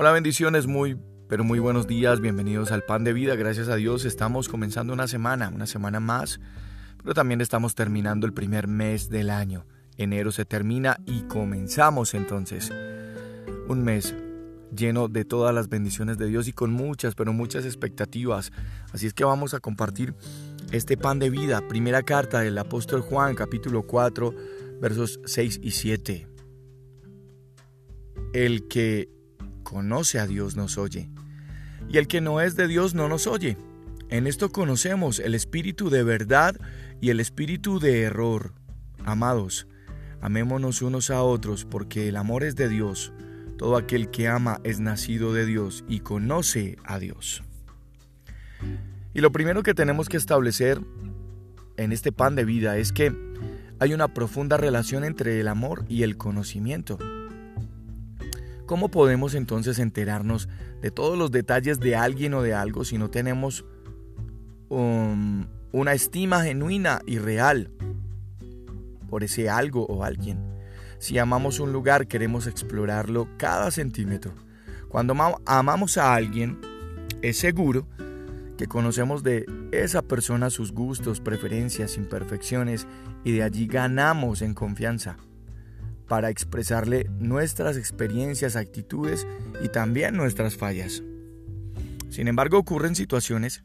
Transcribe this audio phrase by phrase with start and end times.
[0.00, 0.96] Hola, bendiciones, muy,
[1.28, 3.34] pero muy buenos días, bienvenidos al Pan de Vida.
[3.34, 6.38] Gracias a Dios estamos comenzando una semana, una semana más,
[7.02, 9.66] pero también estamos terminando el primer mes del año.
[9.96, 12.72] Enero se termina y comenzamos entonces
[13.66, 14.14] un mes
[14.72, 18.52] lleno de todas las bendiciones de Dios y con muchas, pero muchas expectativas.
[18.92, 20.14] Así es que vamos a compartir
[20.70, 24.32] este pan de vida, primera carta del apóstol Juan, capítulo 4,
[24.80, 26.28] versos 6 y 7.
[28.32, 29.17] El que
[29.68, 31.10] conoce a Dios nos oye,
[31.90, 33.58] y el que no es de Dios no nos oye.
[34.08, 36.56] En esto conocemos el espíritu de verdad
[37.02, 38.54] y el espíritu de error.
[39.04, 39.66] Amados,
[40.22, 43.12] amémonos unos a otros, porque el amor es de Dios.
[43.58, 47.42] Todo aquel que ama es nacido de Dios y conoce a Dios.
[49.12, 50.80] Y lo primero que tenemos que establecer
[51.76, 53.14] en este pan de vida es que
[53.80, 56.98] hay una profunda relación entre el amor y el conocimiento.
[58.68, 60.46] ¿Cómo podemos entonces enterarnos
[60.82, 63.64] de todos los detalles de alguien o de algo si no tenemos
[64.68, 67.70] um, una estima genuina y real
[69.08, 70.44] por ese algo o alguien?
[70.98, 74.34] Si amamos un lugar, queremos explorarlo cada centímetro.
[74.90, 75.14] Cuando
[75.46, 76.60] amamos a alguien,
[77.22, 77.86] es seguro
[78.58, 82.86] que conocemos de esa persona sus gustos, preferencias, imperfecciones
[83.24, 85.16] y de allí ganamos en confianza
[86.08, 89.26] para expresarle nuestras experiencias, actitudes
[89.62, 91.02] y también nuestras fallas.
[92.08, 93.62] Sin embargo, ocurren situaciones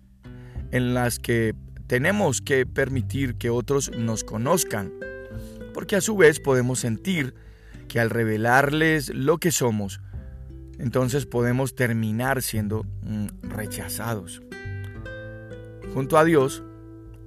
[0.72, 1.56] en las que
[1.88, 4.92] tenemos que permitir que otros nos conozcan,
[5.74, 7.34] porque a su vez podemos sentir
[7.88, 10.02] que al revelarles lo que somos,
[10.80, 14.42] entonces podemos terminar siendo mm, rechazados.
[15.94, 16.64] Junto a Dios,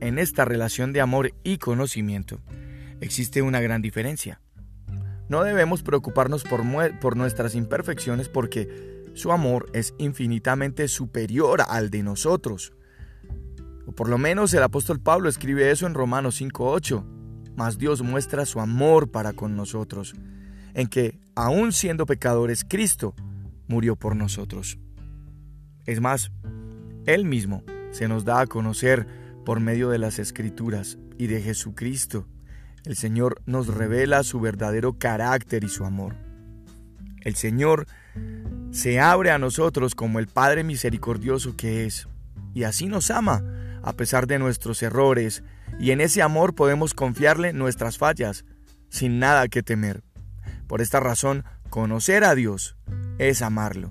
[0.00, 2.41] en esta relación de amor y conocimiento,
[3.00, 4.41] existe una gran diferencia.
[5.29, 6.63] No debemos preocuparnos por,
[7.01, 12.73] por nuestras imperfecciones porque su amor es infinitamente superior al de nosotros.
[13.87, 17.05] O por lo menos el apóstol Pablo escribe eso en Romanos 5.8.
[17.56, 20.15] Mas Dios muestra su amor para con nosotros,
[20.75, 23.15] en que, aun siendo pecadores, Cristo
[23.67, 24.79] murió por nosotros.
[25.87, 26.31] Es más,
[27.06, 27.62] Él mismo
[27.93, 29.06] se nos da a conocer
[29.47, 32.27] por medio de las Escrituras y de Jesucristo
[32.87, 36.15] el Señor nos revela su verdadero carácter y su amor.
[37.21, 37.89] El Señor
[38.71, 42.07] se abre a nosotros como el Padre misericordioso que es,
[42.55, 43.43] y así nos ama,
[43.83, 45.43] a pesar de nuestros errores,
[45.81, 48.45] y en ese amor podemos confiarle nuestras fallas,
[48.89, 50.05] sin nada que temer.
[50.69, 52.77] Por esta razón, conocer a Dios
[53.19, 53.91] es amarlo,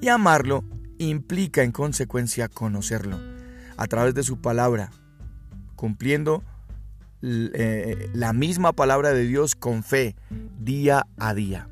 [0.00, 0.62] y amarlo
[0.98, 3.18] implica en consecuencia conocerlo,
[3.76, 4.92] a través de su palabra,
[5.74, 6.44] cumpliendo
[7.22, 10.16] eh, la misma palabra de Dios con fe
[10.58, 11.68] día a día.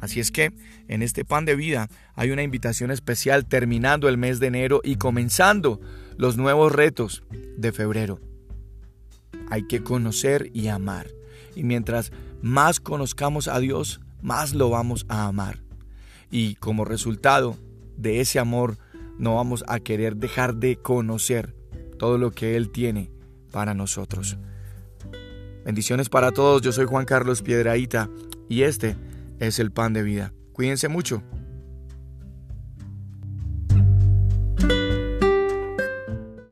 [0.00, 0.52] Así es que
[0.88, 4.96] en este pan de vida hay una invitación especial terminando el mes de enero y
[4.96, 5.80] comenzando
[6.16, 7.22] los nuevos retos
[7.56, 8.18] de febrero.
[9.50, 11.08] Hay que conocer y amar.
[11.54, 15.62] Y mientras más conozcamos a Dios, más lo vamos a amar.
[16.30, 17.56] Y como resultado
[17.96, 18.78] de ese amor,
[19.18, 21.54] no vamos a querer dejar de conocer
[21.98, 23.10] todo lo que Él tiene
[23.50, 24.38] para nosotros.
[25.64, 28.08] Bendiciones para todos, yo soy Juan Carlos Piedraíta
[28.48, 28.96] y este
[29.38, 30.32] es el pan de vida.
[30.52, 31.22] Cuídense mucho.